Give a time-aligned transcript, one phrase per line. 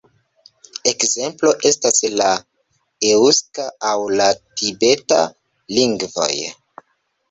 [0.91, 2.31] Ekzemplo estas la
[3.13, 5.25] eŭska aŭ la tibeta
[5.79, 6.35] lingvoj.